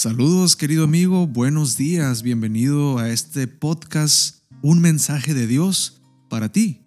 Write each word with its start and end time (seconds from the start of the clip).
Saludos 0.00 0.56
querido 0.56 0.84
amigo, 0.84 1.26
buenos 1.26 1.76
días, 1.76 2.22
bienvenido 2.22 2.96
a 2.96 3.10
este 3.10 3.46
podcast, 3.46 4.38
un 4.62 4.80
mensaje 4.80 5.34
de 5.34 5.46
Dios 5.46 6.00
para 6.30 6.50
ti. 6.50 6.80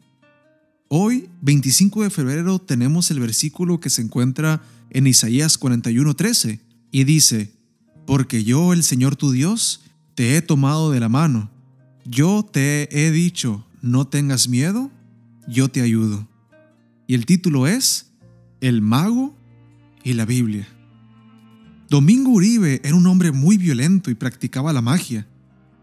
Hoy, 0.88 1.30
25 1.44 2.02
de 2.02 2.10
febrero, 2.10 2.58
tenemos 2.58 3.12
el 3.12 3.20
versículo 3.20 3.80
que 3.80 3.92
se 3.92 4.02
encuentra 4.02 4.64
en 4.90 5.06
Isaías 5.06 5.60
41:13 5.60 6.62
y 6.90 7.04
dice, 7.04 7.54
Porque 8.08 8.44
yo, 8.44 8.74
el 8.74 8.82
Señor 8.82 9.16
tu 9.16 9.30
Dios, 9.30 9.82
te 10.16 10.36
he 10.36 10.42
tomado 10.42 10.90
de 10.90 11.00
la 11.00 11.08
mano, 11.08 11.52
yo 12.06 12.42
te 12.42 12.90
he 13.00 13.12
dicho, 13.12 13.64
no 13.84 14.08
tengas 14.08 14.48
miedo, 14.48 14.90
yo 15.48 15.70
te 15.70 15.82
ayudo. 15.82 16.28
Y 17.06 17.14
el 17.14 17.28
título 17.28 17.68
es 17.68 18.08
El 18.60 18.82
mago 18.82 19.38
y 20.04 20.14
la 20.14 20.26
Biblia. 20.26 20.68
Domingo 21.94 22.32
Uribe 22.32 22.82
era 22.84 22.96
un 22.96 23.06
hombre 23.06 23.32
muy 23.32 23.56
violento 23.56 24.10
y 24.10 24.16
practicaba 24.16 24.74
la 24.74 24.82
magia. 24.82 25.28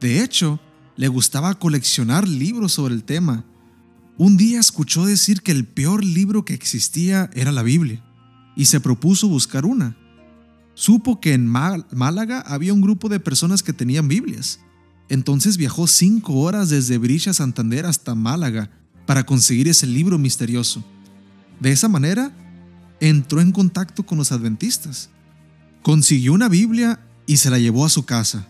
De 0.00 0.24
hecho, 0.24 0.58
le 0.96 1.06
gustaba 1.06 1.54
coleccionar 1.54 2.26
libros 2.26 2.72
sobre 2.72 2.94
el 2.94 3.04
tema. 3.04 3.44
Un 4.18 4.36
día 4.36 4.58
escuchó 4.58 5.06
decir 5.06 5.40
que 5.42 5.52
el 5.52 5.64
peor 5.64 6.04
libro 6.04 6.44
que 6.44 6.52
existía 6.52 7.30
era 7.32 7.52
la 7.52 7.62
Biblia 7.62 8.02
y 8.56 8.64
se 8.64 8.80
propuso 8.80 9.28
buscar 9.28 9.64
una. 9.64 9.96
Supo 10.74 11.20
que 11.20 11.32
en 11.32 11.46
Málaga 11.46 12.40
había 12.40 12.74
un 12.74 12.80
grupo 12.80 13.08
de 13.08 13.20
personas 13.20 13.62
que 13.62 13.72
tenían 13.72 14.08
Biblias. 14.08 14.58
Entonces 15.08 15.58
viajó 15.58 15.86
cinco 15.86 16.40
horas 16.40 16.70
desde 16.70 16.98
Brilla 16.98 17.32
Santander 17.32 17.86
hasta 17.86 18.16
Málaga 18.16 18.68
para 19.06 19.24
conseguir 19.24 19.68
ese 19.68 19.86
libro 19.86 20.18
misterioso. 20.18 20.82
De 21.60 21.70
esa 21.70 21.86
manera, 21.86 22.32
entró 22.98 23.40
en 23.40 23.52
contacto 23.52 24.04
con 24.04 24.18
los 24.18 24.32
adventistas 24.32 25.08
Consiguió 25.82 26.32
una 26.32 26.48
Biblia 26.48 27.00
y 27.26 27.38
se 27.38 27.50
la 27.50 27.58
llevó 27.58 27.84
a 27.84 27.88
su 27.88 28.04
casa. 28.04 28.46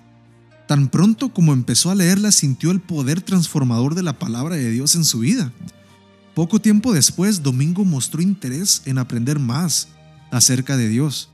Tan 0.67 0.89
pronto 0.89 1.33
como 1.33 1.53
empezó 1.53 1.91
a 1.91 1.95
leerla 1.95 2.33
sintió 2.33 2.71
el 2.71 2.81
poder 2.81 3.23
transformador 3.23 3.95
de 3.95 4.03
la 4.03 4.19
palabra 4.19 4.57
de 4.57 4.71
Dios 4.71 4.95
en 4.95 5.05
su 5.05 5.21
vida. 5.21 5.53
Poco 6.35 6.61
tiempo 6.61 6.93
después, 6.93 7.43
Domingo 7.43 7.85
mostró 7.85 8.23
interés 8.23 8.83
en 8.85 8.99
aprender 8.99 9.39
más 9.39 9.89
acerca 10.31 10.77
de 10.77 10.89
Dios. 10.89 11.31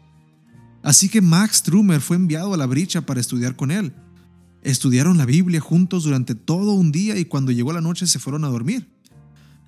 Así 0.83 1.08
que 1.08 1.20
Max 1.20 1.62
Trumer 1.62 2.00
fue 2.00 2.16
enviado 2.16 2.55
a 2.55 2.56
la 2.56 2.66
bricha 2.66 3.03
para 3.03 3.20
estudiar 3.20 3.56
con 3.56 3.70
él. 3.70 3.92
Estudiaron 4.62 5.19
la 5.19 5.27
Biblia 5.27 5.60
juntos 5.60 6.05
durante 6.05 6.34
todo 6.34 6.72
un 6.72 6.91
día 6.92 7.19
y 7.19 7.25
cuando 7.25 7.53
llegó 7.53 7.72
la 7.72 7.81
noche 7.81 8.06
se 8.06 8.19
fueron 8.19 8.44
a 8.44 8.48
dormir. 8.48 8.88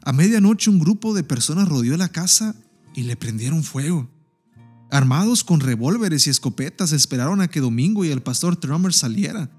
A 0.02 0.12
medianoche 0.12 0.70
un 0.70 0.78
grupo 0.78 1.14
de 1.14 1.22
personas 1.22 1.68
rodeó 1.68 1.96
la 1.96 2.08
casa 2.08 2.56
y 2.94 3.02
le 3.02 3.16
prendieron 3.16 3.62
fuego. 3.62 4.08
Armados 4.90 5.44
con 5.44 5.60
revólveres 5.60 6.26
y 6.26 6.30
escopetas, 6.30 6.92
esperaron 6.92 7.40
a 7.40 7.48
que 7.48 7.60
Domingo 7.60 8.04
y 8.04 8.10
el 8.10 8.22
pastor 8.22 8.56
Trummer 8.56 8.92
salieran. 8.92 9.50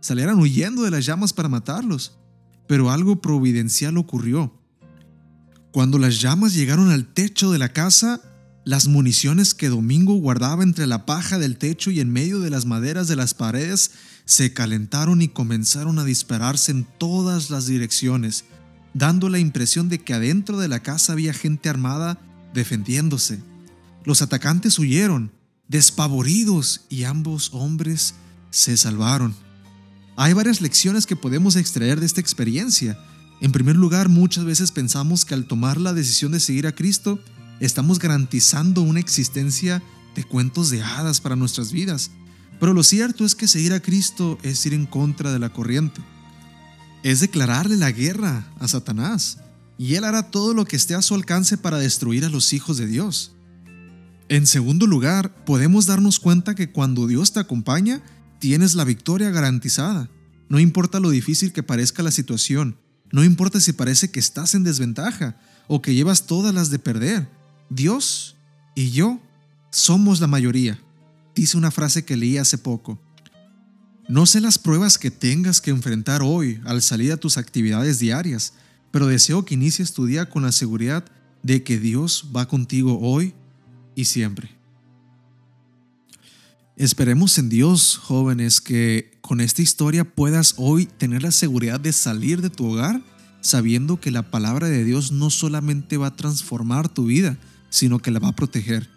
Salieran 0.00 0.38
huyendo 0.40 0.82
de 0.82 0.90
las 0.90 1.06
llamas 1.06 1.32
para 1.32 1.48
matarlos. 1.48 2.18
Pero 2.66 2.90
algo 2.90 3.20
providencial 3.20 3.96
ocurrió. 3.96 4.58
Cuando 5.72 5.98
las 5.98 6.20
llamas 6.20 6.54
llegaron 6.54 6.90
al 6.90 7.06
techo 7.06 7.52
de 7.52 7.58
la 7.58 7.72
casa, 7.72 8.20
las 8.64 8.88
municiones 8.88 9.54
que 9.54 9.68
Domingo 9.68 10.14
guardaba 10.14 10.62
entre 10.62 10.86
la 10.86 11.06
paja 11.06 11.38
del 11.38 11.58
techo 11.58 11.90
y 11.90 12.00
en 12.00 12.12
medio 12.12 12.40
de 12.40 12.50
las 12.50 12.66
maderas 12.66 13.08
de 13.08 13.16
las 13.16 13.34
paredes 13.34 13.92
se 14.24 14.52
calentaron 14.52 15.22
y 15.22 15.28
comenzaron 15.28 15.98
a 15.98 16.04
dispararse 16.04 16.72
en 16.72 16.86
todas 16.98 17.50
las 17.50 17.66
direcciones, 17.66 18.44
dando 18.94 19.28
la 19.28 19.38
impresión 19.38 19.88
de 19.88 20.00
que 20.00 20.14
adentro 20.14 20.58
de 20.58 20.68
la 20.68 20.80
casa 20.80 21.12
había 21.12 21.32
gente 21.32 21.68
armada 21.68 22.20
defendiéndose. 22.54 23.40
Los 24.04 24.22
atacantes 24.22 24.78
huyeron, 24.78 25.32
despavoridos, 25.68 26.82
y 26.88 27.04
ambos 27.04 27.50
hombres 27.52 28.14
se 28.50 28.76
salvaron. 28.76 29.34
Hay 30.16 30.32
varias 30.32 30.60
lecciones 30.60 31.06
que 31.06 31.16
podemos 31.16 31.56
extraer 31.56 32.00
de 32.00 32.06
esta 32.06 32.20
experiencia. 32.20 32.98
En 33.40 33.52
primer 33.52 33.76
lugar, 33.76 34.08
muchas 34.08 34.44
veces 34.44 34.72
pensamos 34.72 35.24
que 35.24 35.34
al 35.34 35.46
tomar 35.46 35.80
la 35.80 35.94
decisión 35.94 36.32
de 36.32 36.40
seguir 36.40 36.66
a 36.66 36.74
Cristo, 36.74 37.18
estamos 37.60 37.98
garantizando 37.98 38.82
una 38.82 39.00
existencia 39.00 39.82
de 40.14 40.24
cuentos 40.24 40.70
de 40.70 40.82
hadas 40.82 41.20
para 41.20 41.36
nuestras 41.36 41.72
vidas. 41.72 42.10
Pero 42.60 42.74
lo 42.74 42.82
cierto 42.82 43.24
es 43.24 43.34
que 43.34 43.48
seguir 43.48 43.72
a 43.72 43.80
Cristo 43.80 44.38
es 44.42 44.64
ir 44.66 44.74
en 44.74 44.86
contra 44.86 45.32
de 45.32 45.38
la 45.38 45.52
corriente. 45.52 46.00
Es 47.02 47.20
declararle 47.20 47.76
la 47.76 47.90
guerra 47.90 48.52
a 48.58 48.68
Satanás. 48.68 49.38
Y 49.78 49.94
él 49.94 50.04
hará 50.04 50.30
todo 50.30 50.54
lo 50.54 50.64
que 50.64 50.76
esté 50.76 50.94
a 50.94 51.02
su 51.02 51.14
alcance 51.14 51.56
para 51.56 51.78
destruir 51.78 52.24
a 52.24 52.28
los 52.28 52.52
hijos 52.52 52.76
de 52.76 52.86
Dios. 52.86 53.31
En 54.28 54.46
segundo 54.46 54.86
lugar, 54.86 55.44
podemos 55.44 55.86
darnos 55.86 56.18
cuenta 56.18 56.54
que 56.54 56.70
cuando 56.70 57.06
Dios 57.06 57.32
te 57.32 57.40
acompaña, 57.40 58.02
tienes 58.38 58.74
la 58.74 58.84
victoria 58.84 59.30
garantizada. 59.30 60.08
No 60.48 60.58
importa 60.58 61.00
lo 61.00 61.10
difícil 61.10 61.52
que 61.52 61.62
parezca 61.62 62.02
la 62.02 62.10
situación, 62.10 62.76
no 63.12 63.22
importa 63.22 63.60
si 63.60 63.72
parece 63.72 64.10
que 64.10 64.20
estás 64.20 64.54
en 64.54 64.64
desventaja 64.64 65.36
o 65.68 65.82
que 65.82 65.94
llevas 65.94 66.26
todas 66.26 66.54
las 66.54 66.70
de 66.70 66.78
perder. 66.78 67.28
Dios 67.68 68.36
y 68.74 68.90
yo 68.90 69.20
somos 69.70 70.20
la 70.20 70.26
mayoría, 70.26 70.80
dice 71.34 71.58
una 71.58 71.70
frase 71.70 72.04
que 72.04 72.16
leí 72.16 72.38
hace 72.38 72.56
poco. 72.56 72.98
No 74.08 74.26
sé 74.26 74.40
las 74.40 74.58
pruebas 74.58 74.98
que 74.98 75.10
tengas 75.10 75.60
que 75.60 75.70
enfrentar 75.70 76.22
hoy 76.22 76.60
al 76.64 76.82
salir 76.82 77.12
a 77.12 77.18
tus 77.18 77.36
actividades 77.36 77.98
diarias, 77.98 78.54
pero 78.90 79.06
deseo 79.06 79.44
que 79.44 79.54
inicies 79.54 79.92
tu 79.92 80.06
día 80.06 80.28
con 80.28 80.42
la 80.42 80.52
seguridad 80.52 81.04
de 81.42 81.62
que 81.62 81.78
Dios 81.78 82.30
va 82.34 82.48
contigo 82.48 82.98
hoy 83.00 83.34
y 83.94 84.04
siempre. 84.04 84.50
Esperemos 86.76 87.38
en 87.38 87.48
Dios, 87.48 87.96
jóvenes, 87.96 88.60
que 88.60 89.18
con 89.20 89.40
esta 89.40 89.62
historia 89.62 90.04
puedas 90.04 90.54
hoy 90.56 90.86
tener 90.86 91.22
la 91.22 91.30
seguridad 91.30 91.78
de 91.78 91.92
salir 91.92 92.40
de 92.40 92.50
tu 92.50 92.66
hogar 92.66 93.02
sabiendo 93.42 94.00
que 94.00 94.10
la 94.10 94.30
palabra 94.30 94.68
de 94.68 94.84
Dios 94.84 95.12
no 95.12 95.28
solamente 95.28 95.98
va 95.98 96.08
a 96.08 96.16
transformar 96.16 96.88
tu 96.88 97.06
vida, 97.06 97.36
sino 97.68 97.98
que 97.98 98.10
la 98.10 98.20
va 98.20 98.28
a 98.28 98.36
proteger. 98.36 98.88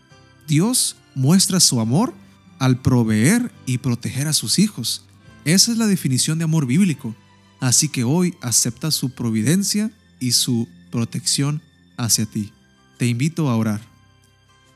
Dios 0.47 0.95
muestra 1.15 1.59
su 1.59 1.81
amor 1.81 2.13
al 2.59 2.81
proveer 2.81 3.51
y 3.65 3.79
proteger 3.79 4.27
a 4.27 4.33
sus 4.33 4.59
hijos. 4.59 5.03
Esa 5.43 5.71
es 5.71 5.77
la 5.77 5.87
definición 5.87 6.37
de 6.37 6.43
amor 6.43 6.67
bíblico. 6.67 7.15
Así 7.59 7.89
que 7.89 8.03
hoy 8.03 8.35
acepta 8.41 8.91
su 8.91 9.09
providencia 9.09 9.91
y 10.19 10.31
su 10.31 10.67
protección 10.91 11.61
hacia 11.97 12.25
ti. 12.25 12.51
Te 12.97 13.07
invito 13.07 13.49
a 13.49 13.55
orar. 13.55 13.94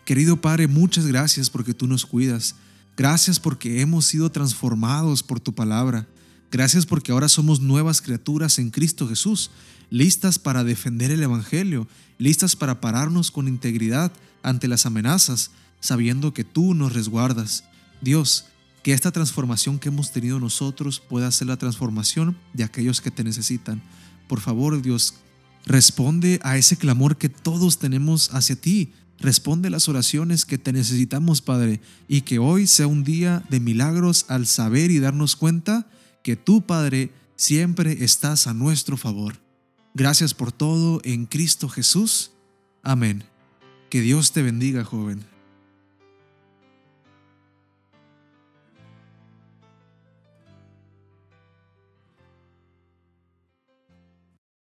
Querido 0.10 0.42
Padre, 0.42 0.68
muchas 0.68 1.06
gracias 1.06 1.52
porque 1.52 1.76
tú 1.76 1.86
nos 1.86 2.08
cuidas. 2.08 2.56
Gracias 2.98 3.40
porque 3.40 3.82
hemos 3.82 4.06
sido 4.06 4.32
transformados 4.32 5.22
por 5.22 5.40
tu 5.40 5.54
palabra. 5.54 6.08
Gracias 6.52 6.88
porque 6.88 7.12
ahora 7.12 7.30
somos 7.30 7.60
nuevas 7.60 8.02
criaturas 8.02 8.58
en 8.58 8.72
Cristo 8.72 9.08
Jesús, 9.08 9.52
listas 9.92 10.40
para 10.40 10.64
defender 10.64 11.12
el 11.12 11.22
Evangelio, 11.22 11.88
listas 12.18 12.56
para 12.56 12.82
pararnos 12.82 13.30
con 13.30 13.48
integridad 13.48 14.12
ante 14.42 14.68
las 14.68 14.88
amenazas, 14.88 15.52
sabiendo 15.80 16.34
que 16.34 16.44
tú 16.44 16.74
nos 16.74 16.94
resguardas. 16.94 17.66
Dios, 18.02 18.46
que 18.82 18.94
esta 18.94 19.12
transformación 19.12 19.78
que 19.78 19.90
hemos 19.90 20.12
tenido 20.12 20.40
nosotros 20.40 21.00
pueda 21.00 21.30
ser 21.32 21.50
la 21.50 21.58
transformación 21.58 22.36
de 22.54 22.64
aquellos 22.64 23.00
que 23.00 23.12
te 23.12 23.24
necesitan. 23.24 23.84
Por 24.28 24.40
favor, 24.40 24.82
Dios, 24.82 25.14
responde 25.68 26.40
a 26.42 26.58
ese 26.58 26.78
clamor 26.78 27.16
que 27.18 27.30
todos 27.30 27.78
tenemos 27.78 28.34
hacia 28.34 28.56
ti 28.56 28.92
Responde 29.20 29.70
las 29.70 29.90
oraciones 29.90 30.46
que 30.46 30.58
te 30.58 30.72
necesitamos, 30.72 31.42
Padre, 31.42 31.82
y 32.08 32.22
que 32.22 32.40
hoy 32.40 32.68
sea 32.68 32.88
un 32.88 33.04
día 33.04 33.44
de 33.50 33.60
milagros 33.60 34.26
al 34.30 34.48
saber 34.48 34.92
y 34.92 35.00
darnos 35.00 35.36
cuenta 35.36 35.88
que 36.24 36.36
tú, 36.36 36.62
Padre, 36.66 37.12
siempre 37.36 38.04
estás 38.04 38.48
a 38.48 38.54
nuestro 38.54 38.98
favor. 38.98 39.36
Gracias 39.94 40.34
por 40.34 40.52
todo 40.52 41.02
en 41.04 41.26
Cristo 41.26 41.68
Jesús. 41.68 42.32
Amén. 42.84 43.24
Que 43.90 44.02
Dios 44.02 44.32
te 44.32 44.42
bendiga, 44.42 44.86
joven. 44.86 45.26